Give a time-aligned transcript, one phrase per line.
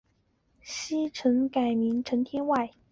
[0.63, 2.71] 昔曾改名陈天崴。